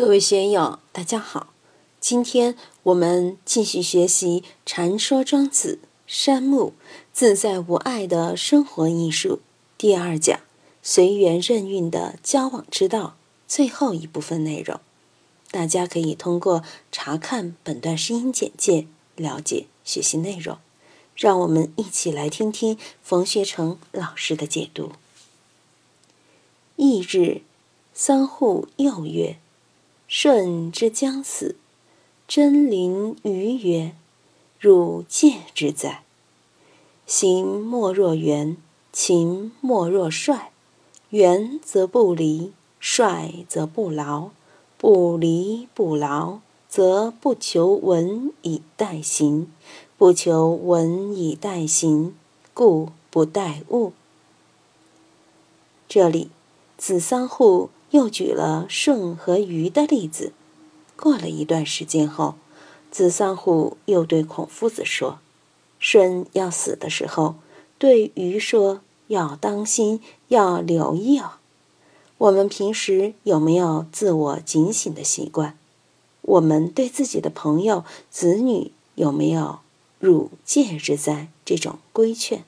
[0.00, 1.52] 各位学友，大家好！
[2.00, 6.72] 今天我们继续学习《禅说庄子》山木
[7.12, 9.40] 自在无碍的生活艺术
[9.76, 10.40] 第二讲
[10.82, 14.80] 随缘任运的交往之道最后一部分内容。
[15.50, 18.86] 大家可以通过查看本段声音简介
[19.16, 20.56] 了解学习内容。
[21.14, 24.92] 让我们一起来听听冯学成老师的解读。
[26.76, 27.42] 翌日，
[27.92, 29.36] 桑户又曰。
[30.12, 31.54] 舜之将死，
[32.26, 33.94] 真灵于曰
[34.58, 36.02] ：“汝戒之哉！
[37.06, 38.56] 行莫若圆，
[38.92, 40.50] 勤莫若帅。
[41.10, 44.30] 圆则不离，帅则不劳。
[44.76, 49.46] 不离不劳，则不求文以待行；
[49.96, 52.16] 不求文以待行，
[52.52, 53.92] 故不待物。”
[55.88, 56.30] 这里，
[56.76, 57.70] 子桑户。
[57.90, 60.32] 又举了舜和禹的例子。
[60.96, 62.34] 过了一段时间后，
[62.90, 65.18] 子桑户又对孔夫子说
[65.80, 67.36] ：“舜要死的时候，
[67.78, 71.32] 对禹说要当心，要留意哦。
[72.18, 75.56] 我们平时有没有自我警醒的习惯？
[76.20, 79.60] 我们对自己的朋友、子女有没有
[79.98, 82.44] ‘辱戒之灾’这种规劝？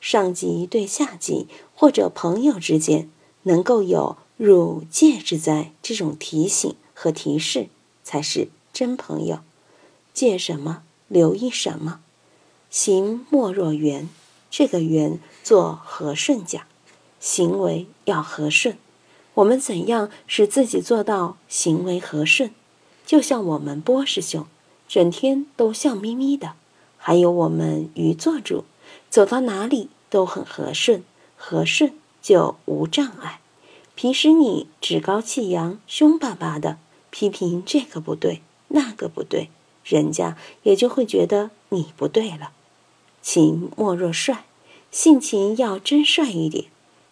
[0.00, 3.08] 上级对下级或者朋友之间
[3.44, 5.70] 能够有？”汝戒之哉？
[5.80, 7.68] 这种提醒和提示
[8.02, 9.38] 才是真朋友。
[10.12, 10.82] 戒什么？
[11.06, 12.00] 留意什么？
[12.68, 14.08] 行莫若圆，
[14.50, 16.64] 这个圆做和顺讲，
[17.20, 18.76] 行为要和顺。
[19.34, 22.50] 我们怎样使自己做到行为和顺？
[23.06, 24.46] 就像我们波师兄，
[24.88, 26.54] 整天都笑眯眯的；
[26.96, 28.64] 还有我们于做主，
[29.08, 31.04] 走到哪里都很和顺，
[31.36, 33.40] 和顺就无障碍。
[33.94, 36.78] 平时你趾高气扬、凶巴巴的
[37.10, 39.50] 批评这个不对、那个不对，
[39.84, 42.52] 人家也就会觉得你不对了。
[43.22, 44.44] 情莫若帅，
[44.90, 46.66] 性情要真帅一点。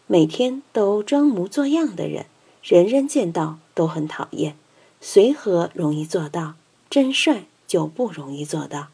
[0.09, 2.27] 每天都装模作样的人，
[2.63, 4.57] 人人见到都很讨厌。
[5.01, 6.55] 随和容易做到，
[6.91, 8.89] 真帅就不容易做到。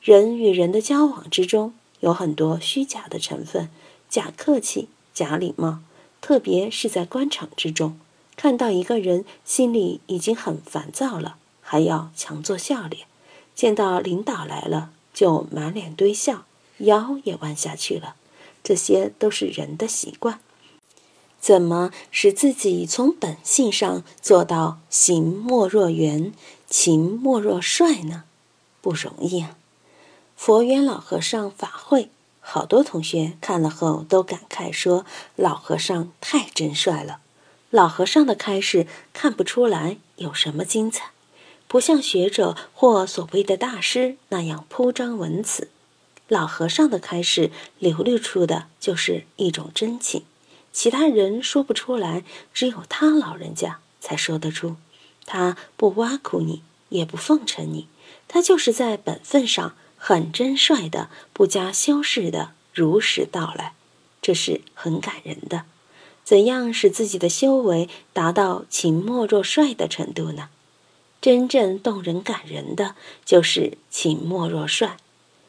[0.00, 3.68] 人与人的交往之中，有很多虚假的成分，
[4.08, 5.80] 假客气、假礼貌。
[6.20, 7.98] 特别是在官场之中，
[8.36, 13.06] 看到一个人心里已经很烦躁了，还要强作笑脸；
[13.54, 16.44] 见到领导来了，就满脸堆笑，
[16.78, 18.16] 腰也弯下去了。
[18.62, 20.40] 这些都是人的习惯。
[21.40, 26.34] 怎么使自己从本性上做到行莫若圆，
[26.68, 28.24] 情莫若帅呢？
[28.82, 29.56] 不容易啊！
[30.36, 32.10] 佛缘老和尚法会。
[32.52, 35.06] 好多同学看了后都感慨说
[35.36, 37.20] ：“老和尚太真帅了。”
[37.70, 41.12] 老和尚的开示看不出来有什么精彩，
[41.68, 45.68] 不像学者或所谓的大师那样铺张文辞。
[46.26, 50.24] 老和尚的开示流露出的就是一种真情，
[50.72, 54.74] 其他人说不出来，只有他老人家才说得出。
[55.24, 57.86] 他不挖苦你，也不奉承你，
[58.26, 59.76] 他就是在本分上。
[60.02, 63.74] 很真率的，不加修饰的如实道来，
[64.22, 65.64] 这是很感人的。
[66.24, 70.48] 怎样使自己的修为达到情默若帅的程度呢？
[71.20, 72.94] 真正动人感人的
[73.26, 74.96] 就是情默若帅。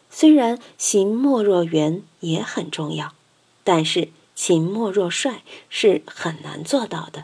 [0.09, 3.13] 虽然行默若圆也很重要，
[3.63, 7.23] 但是情默若帅是很难做到的。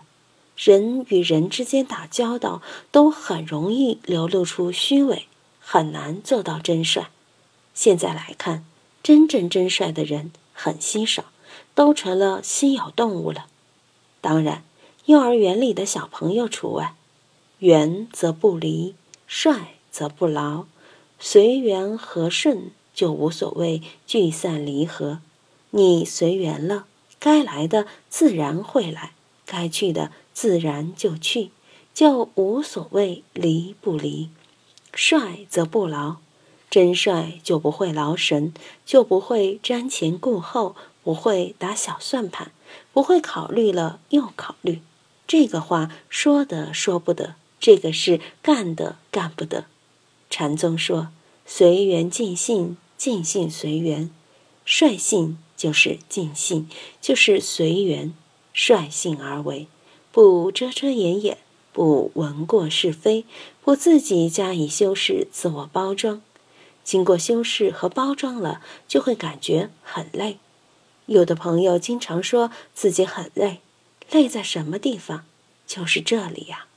[0.55, 5.27] 人与人之间打交道，都很容易流露出虚伪，
[5.59, 7.09] 很难做到真帅。
[7.77, 8.65] 现在来看，
[9.03, 11.25] 真正真帅的人很稀少，
[11.75, 13.45] 都成了稀有动物了。
[14.19, 14.63] 当然，
[15.05, 16.95] 幼儿园里的小朋友除外。
[17.59, 18.95] 圆则不离，
[19.27, 20.65] 帅则不劳，
[21.19, 25.19] 随缘和顺就无所谓聚散离合。
[25.69, 26.87] 你随缘了，
[27.19, 29.11] 该来的自然会来，
[29.45, 31.51] 该去的自然就去，
[31.93, 34.29] 就无所谓离不离。
[34.95, 36.15] 帅则不劳。
[36.69, 38.53] 真帅就不会劳神，
[38.85, 42.51] 就不会瞻前顾后，不会打小算盘，
[42.91, 44.81] 不会考虑了又考虑。
[45.25, 49.65] 这个话说的说不得，这个事干的干不得。
[50.29, 51.07] 禅宗说
[51.47, 54.09] ：“随缘尽性，尽性随缘。
[54.65, 58.13] 率性就是尽性，就是随缘，
[58.53, 59.67] 率性而为，
[60.11, 61.37] 不遮遮掩掩，
[61.71, 63.23] 不闻过是非，
[63.63, 66.21] 不自己加以修饰，自我包装。”
[66.87, 70.37] 经过修饰和包装了，就会感觉很累。
[71.07, 73.59] 有的朋友经常说自己很累，
[74.09, 75.25] 累在什么地方？
[75.67, 76.67] 就是这里呀。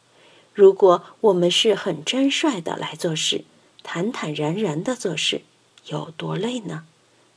[0.53, 3.45] 如果我们是很真率的来做事，
[3.85, 5.43] 坦坦然然的做事，
[5.87, 6.87] 有多累呢？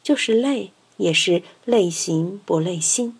[0.01, 3.19] 就是累，也是累行不累心。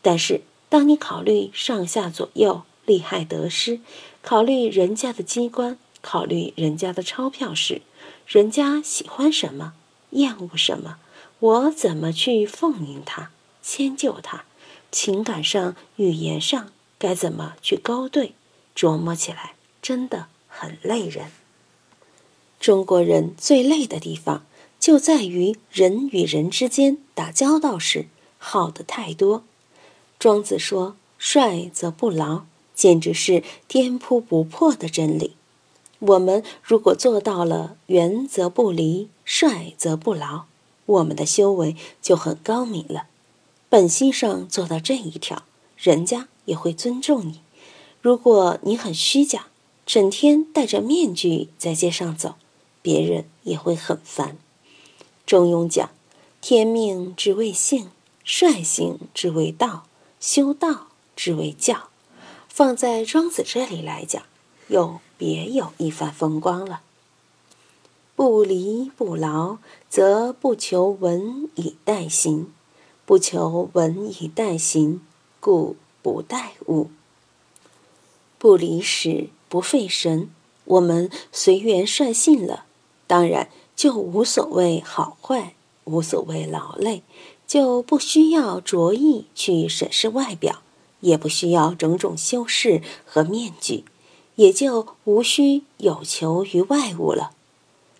[0.00, 3.80] 但是，当你考虑上下左右、利害得失，
[4.22, 7.82] 考虑人家的机关，考虑人家的钞票时，
[8.26, 9.74] 人家喜欢什么，
[10.10, 10.98] 厌恶什么，
[11.40, 13.30] 我怎么去奉迎他、
[13.62, 14.44] 迁就他？
[14.90, 18.34] 情感上、语言上该怎么去勾兑？
[18.74, 21.30] 琢磨起来真的很累人。
[22.60, 24.44] 中国人最累的地方
[24.80, 28.06] 就在于人与人之间打交道时
[28.38, 29.44] 耗的太多。
[30.18, 32.44] 庄子说：“帅则不劳”，
[32.74, 35.36] 简直是颠扑不破的真理。
[35.98, 40.44] 我们如果做到了“圆则不离，率则不劳”，
[40.86, 43.06] 我们的修为就很高明了。
[43.68, 45.42] 本心上做到这一条，
[45.76, 47.40] 人家也会尊重你。
[48.00, 49.46] 如果你很虚假，
[49.84, 52.34] 整天戴着面具在街上走，
[52.82, 54.36] 别人也会很烦。
[55.24, 55.90] 中庸讲
[56.40, 57.88] ：“天命之谓性，
[58.22, 59.86] 率性之谓道，
[60.20, 61.88] 修道之谓教。”
[62.48, 64.22] 放在庄子这里来讲，
[64.68, 66.80] 又别有一番风光了。
[68.14, 69.58] 不离不劳，
[69.90, 72.46] 则不求文以待行；
[73.04, 75.02] 不求文以待行，
[75.38, 76.88] 故不待物。
[78.38, 80.30] 不离时不费神，
[80.64, 82.64] 我们随缘率性了，
[83.06, 85.54] 当然就无所谓好坏，
[85.84, 87.02] 无所谓劳累，
[87.46, 90.62] 就不需要着意去审视外表，
[91.00, 93.84] 也不需要种种修饰和面具，
[94.36, 97.32] 也就无需有求于外物了。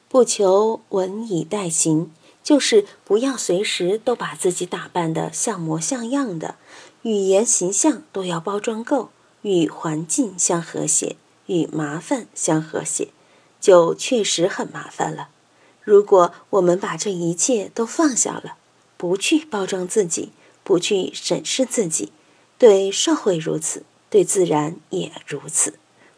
[0.08, 2.12] 不求文以待行，
[2.42, 6.54] 就是不要随时都把自己打扮得像模像样的，
[7.02, 9.10] 语言形象都要包装够。
[9.42, 11.14] 与环境相和谐，
[11.46, 13.10] 与麻烦相和谐，
[13.60, 15.28] 就确实很麻烦了。
[15.84, 18.56] 如果我们把这一切都放下了，
[18.96, 20.30] 不去包装自己，
[20.64, 22.10] 不去审视自己，
[22.58, 25.74] 对社会如此，对自然也如此，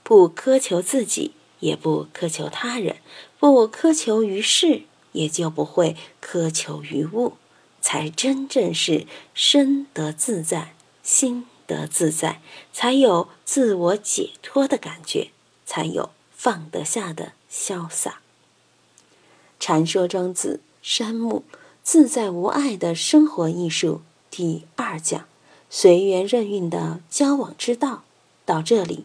[0.09, 2.97] 不苛求自己，也不苛求他人，
[3.39, 5.95] 不苛求于事，也就不会
[6.25, 7.35] 苛求于物，
[7.83, 11.45] 才真正是身得自在，心。
[11.67, 12.41] 得自在，
[12.73, 15.29] 才有自我解脱的感觉，
[15.67, 18.21] 才有放得下的潇洒。
[19.61, 21.45] 禅说庄子山木
[21.83, 24.01] 自在无碍的生活艺术
[24.31, 25.27] 第二讲
[25.69, 28.05] 随缘任运的交往之道
[28.47, 29.05] 到这里